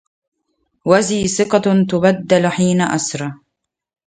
وذي 0.85 1.27
ثقة 1.27 1.85
تبدل 1.89 2.47
حين 2.47 2.81
أثرى 2.81 3.33